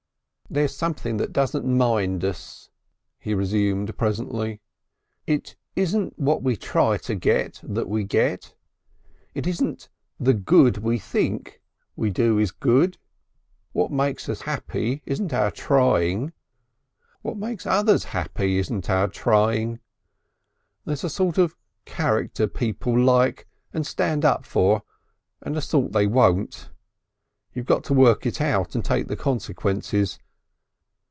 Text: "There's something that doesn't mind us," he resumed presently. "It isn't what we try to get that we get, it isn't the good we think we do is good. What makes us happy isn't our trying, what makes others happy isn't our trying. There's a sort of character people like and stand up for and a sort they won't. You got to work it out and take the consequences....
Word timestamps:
"There's 0.53 0.75
something 0.75 1.15
that 1.15 1.31
doesn't 1.31 1.63
mind 1.65 2.25
us," 2.25 2.69
he 3.17 3.33
resumed 3.33 3.97
presently. 3.97 4.59
"It 5.25 5.55
isn't 5.77 6.19
what 6.19 6.43
we 6.43 6.57
try 6.57 6.97
to 6.97 7.15
get 7.15 7.61
that 7.63 7.87
we 7.87 8.03
get, 8.03 8.53
it 9.33 9.47
isn't 9.47 9.87
the 10.19 10.33
good 10.33 10.79
we 10.79 10.99
think 10.99 11.61
we 11.95 12.09
do 12.09 12.37
is 12.37 12.51
good. 12.51 12.97
What 13.71 13.93
makes 13.93 14.27
us 14.27 14.41
happy 14.41 15.01
isn't 15.05 15.31
our 15.31 15.51
trying, 15.51 16.33
what 17.21 17.37
makes 17.37 17.65
others 17.65 18.03
happy 18.03 18.57
isn't 18.59 18.89
our 18.89 19.07
trying. 19.07 19.79
There's 20.83 21.05
a 21.05 21.09
sort 21.09 21.37
of 21.37 21.55
character 21.85 22.45
people 22.45 22.99
like 22.99 23.47
and 23.71 23.87
stand 23.87 24.25
up 24.25 24.43
for 24.45 24.83
and 25.41 25.55
a 25.55 25.61
sort 25.61 25.93
they 25.93 26.07
won't. 26.07 26.71
You 27.53 27.63
got 27.63 27.85
to 27.85 27.93
work 27.93 28.25
it 28.25 28.41
out 28.41 28.75
and 28.75 28.83
take 28.83 29.07
the 29.07 29.15
consequences.... 29.15 30.19